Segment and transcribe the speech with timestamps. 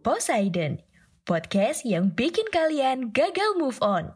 [0.00, 0.80] Poseidon,
[1.28, 4.08] podcast yang bikin kalian gagal move on.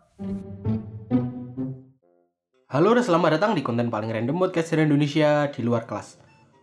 [2.72, 6.16] Halo dan selamat datang di konten paling random podcast dari Indonesia di luar kelas.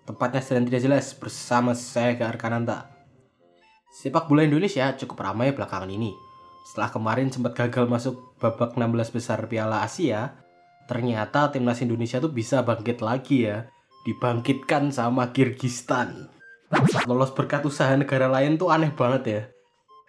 [0.09, 2.89] Tempatnya sedang tidak jelas bersama saya Gar Kananta.
[3.93, 6.09] Sepak bola Indonesia cukup ramai belakangan ini.
[6.73, 10.33] Setelah kemarin sempat gagal masuk babak 16 besar Piala Asia,
[10.89, 13.69] ternyata timnas Indonesia tuh bisa bangkit lagi ya.
[14.01, 16.40] Dibangkitkan sama Kirgistan.
[17.07, 19.41] Lolos berkat usaha negara lain tuh aneh banget ya.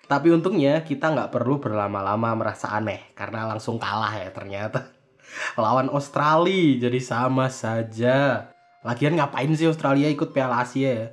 [0.06, 4.92] Tapi untungnya kita nggak perlu berlama-lama merasa aneh karena langsung kalah ya ternyata.
[5.62, 8.50] Lawan Australia jadi sama saja.
[8.82, 11.06] Lagian ngapain sih Australia ikut Piala Asia ya?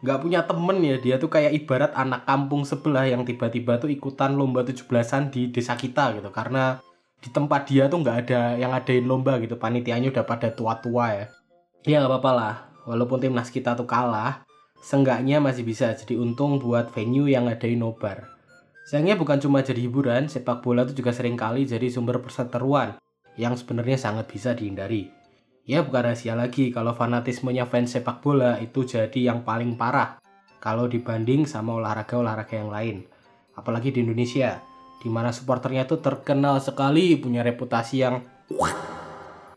[0.00, 4.38] Nggak punya temen ya dia tuh kayak ibarat anak kampung sebelah yang tiba-tiba tuh ikutan
[4.38, 6.30] lomba 17-an di desa kita gitu.
[6.30, 6.78] Karena
[7.18, 9.58] di tempat dia tuh nggak ada yang adain lomba gitu.
[9.58, 11.26] Panitianya udah pada tua-tua ya.
[11.82, 12.54] Ya nggak apa-apa lah.
[12.86, 14.45] Walaupun timnas kita tuh kalah,
[14.80, 18.32] seenggaknya masih bisa jadi untung buat venue yang ngadain nobar.
[18.86, 22.94] Sayangnya bukan cuma jadi hiburan, sepak bola itu juga sering kali jadi sumber perseteruan
[23.34, 25.10] yang sebenarnya sangat bisa dihindari.
[25.66, 30.22] Ya bukan rahasia lagi kalau fanatismenya fans sepak bola itu jadi yang paling parah
[30.62, 32.96] kalau dibanding sama olahraga-olahraga yang lain.
[33.58, 34.62] Apalagi di Indonesia,
[35.02, 38.22] di mana supporternya itu terkenal sekali punya reputasi yang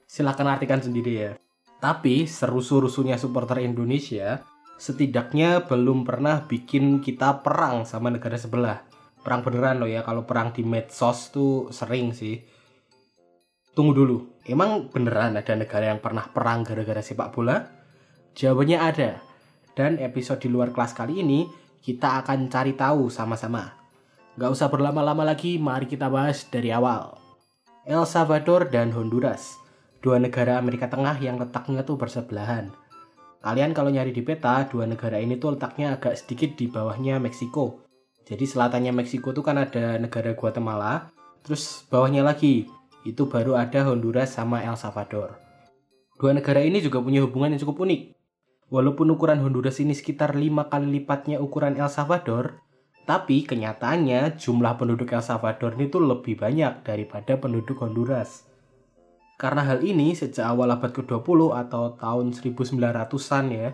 [0.10, 1.32] Silahkan artikan sendiri ya.
[1.78, 4.42] Tapi serusu-rusunya supporter Indonesia
[4.80, 8.88] setidaknya belum pernah bikin kita perang sama negara sebelah.
[9.20, 12.40] Perang beneran loh ya, kalau perang di medsos tuh sering sih.
[13.76, 17.60] Tunggu dulu, emang beneran ada negara yang pernah perang gara-gara sepak bola?
[18.34, 19.12] Jawabannya ada.
[19.76, 21.46] Dan episode di luar kelas kali ini
[21.84, 23.76] kita akan cari tahu sama-sama.
[24.40, 27.20] Gak usah berlama-lama lagi, mari kita bahas dari awal.
[27.84, 29.60] El Salvador dan Honduras,
[30.00, 32.72] dua negara Amerika Tengah yang letaknya tuh bersebelahan.
[33.40, 37.88] Kalian kalau nyari di peta, dua negara ini tuh letaknya agak sedikit di bawahnya Meksiko.
[38.28, 41.08] Jadi selatannya Meksiko tuh kan ada negara Guatemala,
[41.40, 42.68] terus bawahnya lagi
[43.08, 45.40] itu baru ada Honduras sama El Salvador.
[46.20, 48.02] Dua negara ini juga punya hubungan yang cukup unik.
[48.70, 52.60] Walaupun ukuran Honduras ini sekitar 5 kali lipatnya ukuran El Salvador,
[53.08, 58.49] tapi kenyataannya jumlah penduduk El Salvador ini tuh lebih banyak daripada penduduk Honduras.
[59.40, 63.72] Karena hal ini sejak awal abad ke-20 atau tahun 1900-an ya,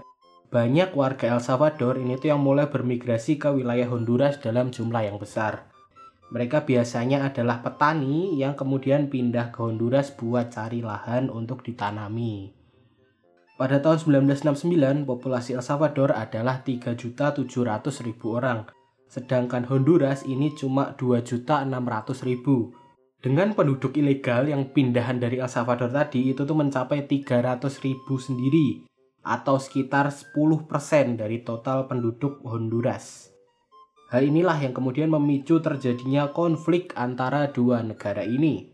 [0.53, 5.17] banyak warga El Salvador ini tuh yang mulai bermigrasi ke wilayah Honduras dalam jumlah yang
[5.17, 5.73] besar.
[6.29, 12.53] Mereka biasanya adalah petani yang kemudian pindah ke Honduras buat cari lahan untuk ditanami.
[13.57, 17.41] Pada tahun 1969, populasi El Salvador adalah 3.700.000
[18.29, 18.69] orang,
[19.09, 22.84] sedangkan Honduras ini cuma 2.600.000.
[23.21, 28.85] Dengan penduduk ilegal yang pindahan dari El Salvador tadi itu tuh mencapai 300.000 sendiri,
[29.25, 33.33] atau sekitar 10% dari total penduduk Honduras.
[34.13, 38.69] Hal inilah yang kemudian memicu terjadinya konflik antara dua negara ini.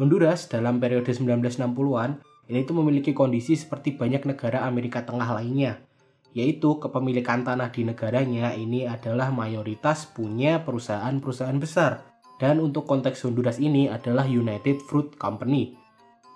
[0.00, 5.84] Honduras dalam periode 1960-an ini tuh memiliki kondisi seperti banyak negara Amerika Tengah lainnya,
[6.32, 12.11] yaitu kepemilikan tanah di negaranya ini adalah mayoritas punya perusahaan-perusahaan besar.
[12.42, 15.78] Dan untuk konteks Honduras ini adalah United Fruit Company,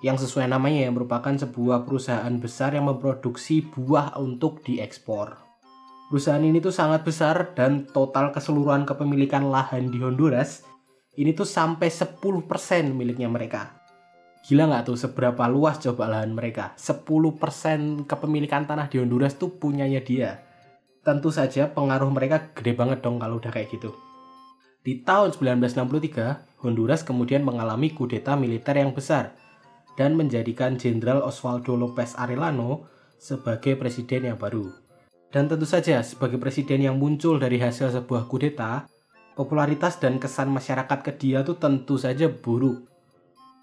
[0.07, 5.35] yang sesuai namanya yang merupakan sebuah perusahaan besar yang memproduksi buah untuk diekspor.
[6.07, 10.63] Perusahaan ini tuh sangat besar dan total keseluruhan kepemilikan lahan di Honduras
[11.19, 12.23] ini tuh sampai 10%
[12.95, 13.75] miliknya mereka.
[14.47, 16.79] Gila nggak tuh seberapa luas coba lahan mereka?
[16.79, 20.39] 10% kepemilikan tanah di Honduras tuh punyanya dia.
[21.03, 24.06] Tentu saja pengaruh mereka gede banget dong kalau udah kayak gitu.
[24.87, 29.35] Di tahun 1963, Honduras kemudian mengalami kudeta militer yang besar
[29.99, 32.87] dan menjadikan Jenderal Osvaldo Lopez Arellano
[33.19, 34.71] sebagai presiden yang baru.
[35.35, 38.87] Dan tentu saja sebagai presiden yang muncul dari hasil sebuah kudeta,
[39.35, 42.87] popularitas dan kesan masyarakat ke dia tuh tentu saja buruk.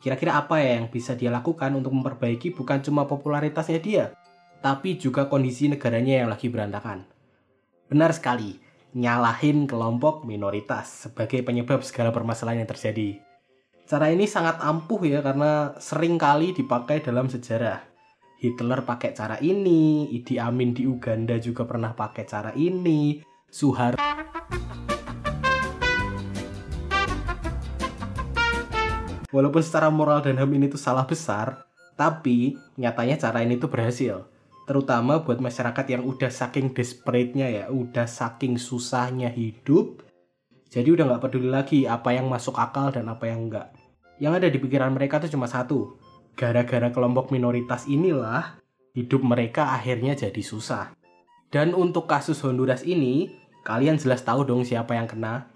[0.03, 4.11] Kira-kira apa ya yang bisa dia lakukan untuk memperbaiki bukan cuma popularitasnya dia,
[4.59, 7.07] tapi juga kondisi negaranya yang lagi berantakan.
[7.87, 8.59] Benar sekali,
[8.93, 13.17] nyalahin kelompok minoritas sebagai penyebab segala permasalahan yang terjadi.
[13.89, 17.81] Cara ini sangat ampuh ya karena sering kali dipakai dalam sejarah.
[18.37, 23.17] Hitler pakai cara ini, Idi Amin di Uganda juga pernah pakai cara ini,
[23.49, 23.97] Suhar
[29.33, 31.65] Walaupun secara moral dan HAM ini tuh salah besar,
[31.97, 34.32] tapi nyatanya cara ini tuh berhasil.
[34.63, 39.99] Terutama buat masyarakat yang udah saking desperate-nya ya, udah saking susahnya hidup,
[40.71, 43.75] jadi udah nggak peduli lagi apa yang masuk akal dan apa yang enggak.
[44.23, 45.99] Yang ada di pikiran mereka tuh cuma satu,
[46.39, 48.63] gara-gara kelompok minoritas inilah
[48.95, 50.95] hidup mereka akhirnya jadi susah.
[51.51, 53.29] Dan untuk kasus Honduras ini,
[53.67, 55.51] kalian jelas tahu dong siapa yang kena.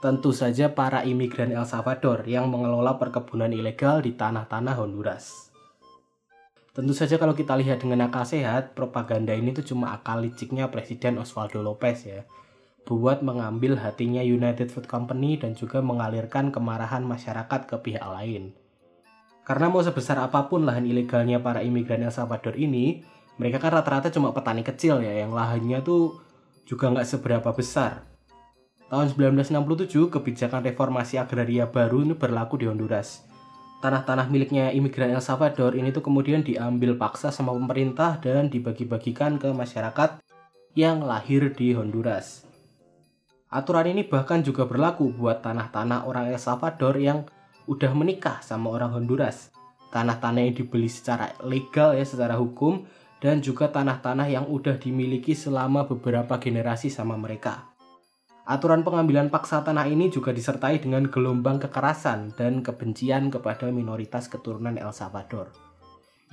[0.00, 5.49] Tentu saja para imigran El Salvador yang mengelola perkebunan ilegal di tanah-tanah Honduras.
[6.70, 11.18] Tentu saja kalau kita lihat dengan akal sehat, propaganda ini tuh cuma akal liciknya Presiden
[11.18, 12.22] Osvaldo Lopez ya.
[12.86, 18.54] Buat mengambil hatinya United Food Company dan juga mengalirkan kemarahan masyarakat ke pihak lain.
[19.42, 23.02] Karena mau sebesar apa pun lahan ilegalnya para imigran El Salvador ini,
[23.36, 26.22] mereka kan rata-rata cuma petani kecil ya, yang lahannya tuh
[26.62, 28.10] juga nggak seberapa besar
[28.90, 33.22] tahun 1967 kebijakan reformasi agraria baru ini berlaku di Honduras.
[33.80, 39.48] Tanah-tanah miliknya imigran El Salvador ini tuh kemudian diambil paksa sama pemerintah dan dibagi-bagikan ke
[39.56, 40.20] masyarakat
[40.76, 42.44] yang lahir di Honduras.
[43.48, 47.24] Aturan ini bahkan juga berlaku buat tanah-tanah orang El Salvador yang
[47.64, 49.48] udah menikah sama orang Honduras.
[49.88, 52.84] Tanah-tanah yang dibeli secara legal ya secara hukum
[53.24, 57.69] dan juga tanah-tanah yang udah dimiliki selama beberapa generasi sama mereka.
[58.50, 64.74] Aturan pengambilan paksa tanah ini juga disertai dengan gelombang kekerasan dan kebencian kepada minoritas keturunan
[64.74, 65.54] El Salvador,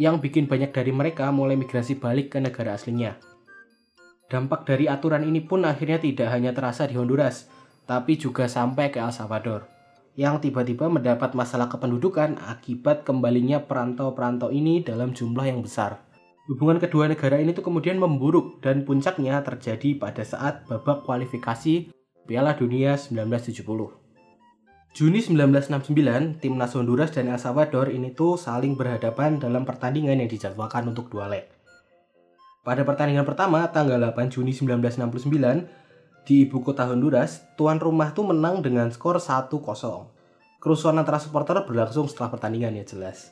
[0.02, 3.22] yang bikin banyak dari mereka mulai migrasi balik ke negara aslinya.
[4.34, 7.54] Dampak dari aturan ini pun akhirnya tidak hanya terasa di Honduras,
[7.86, 9.70] tapi juga sampai ke El Salvador,
[10.18, 16.02] yang tiba-tiba mendapat masalah kependudukan akibat kembalinya perantau-perantau ini dalam jumlah yang besar.
[16.50, 21.94] Hubungan kedua negara ini tuh kemudian memburuk dan puncaknya terjadi pada saat babak kualifikasi
[22.28, 23.64] Piala Dunia 1970.
[24.92, 30.92] Juni 1969, timnas Honduras dan El Salvador ini tuh saling berhadapan dalam pertandingan yang dijadwalkan
[30.92, 31.48] untuk dua leg.
[32.68, 38.60] Pada pertandingan pertama, tanggal 8 Juni 1969, di ibu kota Honduras, tuan rumah tuh menang
[38.60, 39.48] dengan skor 1-0.
[40.60, 43.32] Kerusuhan antara supporter berlangsung setelah pertandingan ya jelas.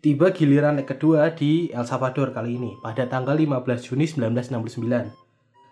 [0.00, 5.25] Tiba giliran leg kedua di El Salvador kali ini pada tanggal 15 Juni 1969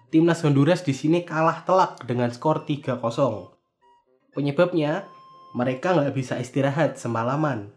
[0.09, 3.01] timnas Honduras di sini kalah telak dengan skor 3-0.
[4.35, 5.06] Penyebabnya,
[5.55, 7.71] mereka nggak bisa istirahat semalaman.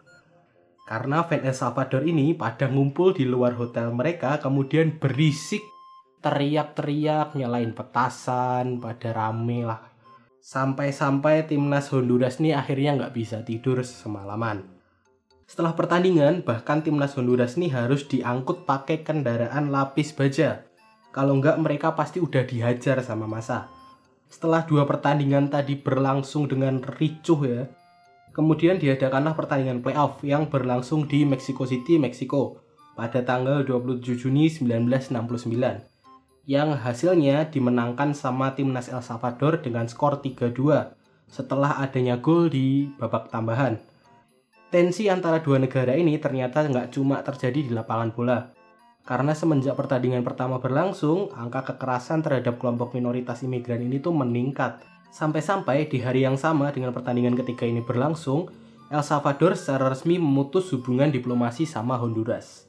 [0.87, 5.61] Karena fan El Salvador ini pada ngumpul di luar hotel mereka kemudian berisik
[6.23, 9.87] teriak-teriak nyalain petasan pada rame lah
[10.47, 14.63] sampai-sampai timnas Honduras ini akhirnya nggak bisa tidur semalaman.
[15.43, 20.66] Setelah pertandingan, bahkan timnas Honduras ini harus diangkut pakai kendaraan lapis baja
[21.11, 23.69] kalau enggak mereka pasti udah dihajar sama masa.
[24.27, 27.61] Setelah dua pertandingan tadi berlangsung dengan ricuh ya,
[28.35, 32.59] kemudian diadakanlah pertandingan playoff yang berlangsung di Mexico City, Meksiko
[32.97, 35.97] pada tanggal 27 Juni 1969
[36.47, 40.95] yang hasilnya dimenangkan sama timnas El Salvador dengan skor 3-2
[41.27, 43.75] setelah adanya gol di babak tambahan.
[44.71, 48.51] Tensi antara dua negara ini ternyata nggak cuma terjadi di lapangan bola,
[49.07, 54.83] karena semenjak pertandingan pertama berlangsung, angka kekerasan terhadap kelompok minoritas imigran ini tuh meningkat.
[55.15, 58.51] Sampai-sampai di hari yang sama dengan pertandingan ketiga ini berlangsung,
[58.91, 62.67] El Salvador secara resmi memutus hubungan diplomasi sama Honduras.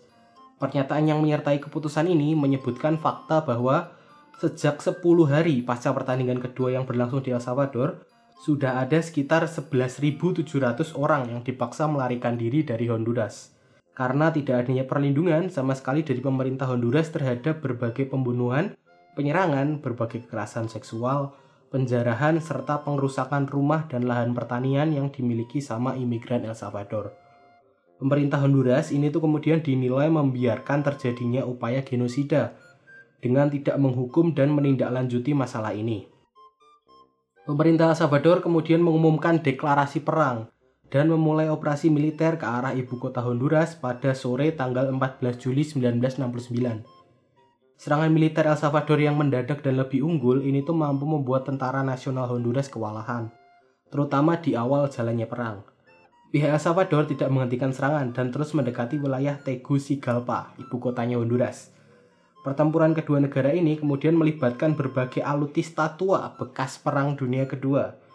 [0.62, 3.90] Pernyataan yang menyertai keputusan ini menyebutkan fakta bahwa
[4.38, 8.06] sejak 10 hari pasca pertandingan kedua yang berlangsung di El Salvador,
[8.38, 13.57] sudah ada sekitar 11.700 orang yang dipaksa melarikan diri dari Honduras
[13.98, 18.78] karena tidak adanya perlindungan sama sekali dari pemerintah Honduras terhadap berbagai pembunuhan,
[19.18, 21.34] penyerangan, berbagai kekerasan seksual,
[21.74, 27.10] penjarahan, serta pengerusakan rumah dan lahan pertanian yang dimiliki sama imigran El Salvador.
[27.98, 32.54] Pemerintah Honduras ini tuh kemudian dinilai membiarkan terjadinya upaya genosida
[33.18, 36.06] dengan tidak menghukum dan menindaklanjuti masalah ini.
[37.42, 40.46] Pemerintah El Salvador kemudian mengumumkan deklarasi perang
[40.88, 46.98] dan memulai operasi militer ke arah ibu kota Honduras pada sore tanggal 14 Juli 1969.
[47.78, 52.26] Serangan militer El Salvador yang mendadak dan lebih unggul ini tuh mampu membuat tentara nasional
[52.26, 53.30] Honduras kewalahan,
[53.86, 55.62] terutama di awal jalannya perang.
[56.34, 61.70] Pihak El Salvador tidak menghentikan serangan dan terus mendekati wilayah Tegucigalpa, ibu kotanya Honduras.
[62.42, 68.07] Pertempuran kedua negara ini kemudian melibatkan berbagai alutista tua bekas Perang Dunia Kedua.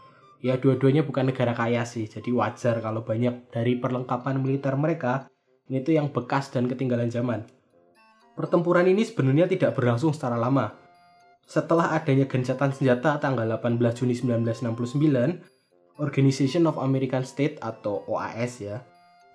[0.44, 5.32] Ya dua-duanya bukan negara kaya sih, jadi wajar kalau banyak dari perlengkapan militer mereka
[5.72, 7.48] ini tuh yang bekas dan ketinggalan zaman.
[8.36, 10.76] Pertempuran ini sebenarnya tidak berlangsung secara lama.
[11.48, 18.84] Setelah adanya gencatan senjata tanggal 18 Juni 1969, Organization of American States atau OAS ya,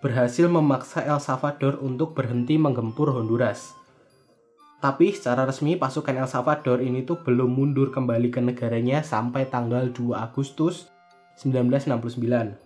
[0.05, 3.73] berhasil memaksa El Salvador untuk berhenti menggempur Honduras.
[4.85, 9.89] Tapi secara resmi pasukan El Salvador ini tuh belum mundur kembali ke negaranya sampai tanggal
[9.89, 10.98] 2 Agustus
[11.39, 12.59] 1969.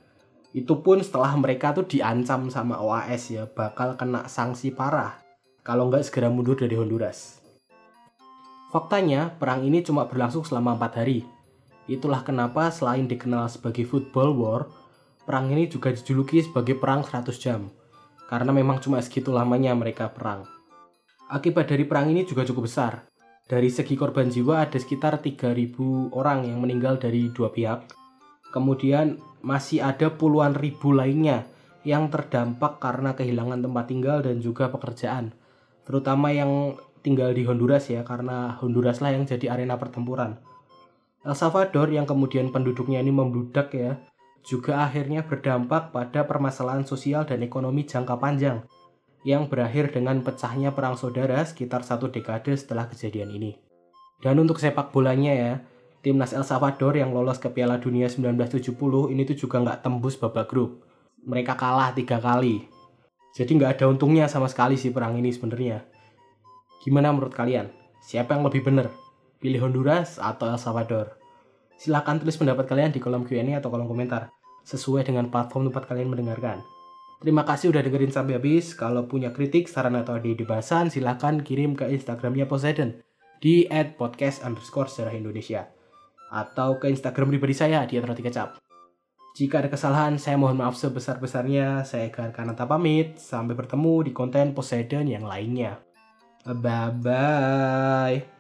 [0.53, 5.21] Itu pun setelah mereka tuh diancam sama OAS ya bakal kena sanksi parah
[5.63, 7.41] kalau nggak segera mundur dari Honduras.
[8.73, 11.29] Faktanya, perang ini cuma berlangsung selama empat hari.
[11.87, 14.63] Itulah kenapa selain dikenal sebagai football war,
[15.29, 17.69] perang ini juga dijuluki sebagai perang 100 jam.
[18.33, 20.49] Karena memang cuma segitu lamanya mereka perang.
[21.29, 23.05] Akibat dari perang ini juga cukup besar.
[23.45, 28.02] Dari segi korban jiwa ada sekitar 3.000 orang yang meninggal dari dua pihak.
[28.53, 31.49] Kemudian masih ada puluhan ribu lainnya
[31.83, 35.35] yang terdampak karena kehilangan tempat tinggal dan juga pekerjaan
[35.83, 40.39] terutama yang tinggal di Honduras ya karena Honduras lah yang jadi arena pertempuran.
[41.23, 43.99] El Salvador yang kemudian penduduknya ini membludak ya
[44.43, 48.67] juga akhirnya berdampak pada permasalahan sosial dan ekonomi jangka panjang
[49.23, 53.55] yang berakhir dengan pecahnya perang saudara sekitar satu dekade setelah kejadian ini.
[54.19, 55.53] Dan untuk sepak bolanya ya,
[56.03, 58.75] timnas El Salvador yang lolos ke Piala Dunia 1970
[59.15, 60.83] ini tuh juga nggak tembus babak grup.
[61.23, 62.73] Mereka kalah tiga kali
[63.33, 65.81] jadi nggak ada untungnya sama sekali sih perang ini sebenarnya.
[66.85, 67.73] Gimana menurut kalian?
[68.05, 68.93] Siapa yang lebih benar?
[69.41, 71.17] Pilih Honduras atau El Salvador?
[71.81, 74.29] Silahkan tulis pendapat kalian di kolom Q&A atau kolom komentar,
[74.69, 76.61] sesuai dengan platform tempat kalian mendengarkan.
[77.25, 78.77] Terima kasih udah dengerin sampai habis.
[78.77, 83.01] Kalau punya kritik, saran atau ide bahasan, silahkan kirim ke Instagramnya Poseidon
[83.41, 83.65] di
[83.97, 85.73] @podcast Indonesia
[86.33, 88.57] atau ke Instagram pribadi saya di Roti Kecap.
[89.33, 91.85] Jika ada kesalahan, saya mohon maaf sebesar-besarnya.
[91.89, 93.17] Saya Eka Kananta pamit.
[93.17, 95.81] Sampai bertemu di konten Poseidon yang lainnya.
[96.45, 98.32] Bye-bye.